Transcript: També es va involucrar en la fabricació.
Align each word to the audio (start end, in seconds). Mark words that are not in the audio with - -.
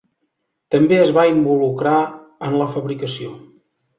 També 0.75 0.97
es 1.01 1.11
va 1.17 1.25
involucrar 1.33 1.99
en 2.47 2.57
la 2.63 2.69
fabricació. 2.79 3.29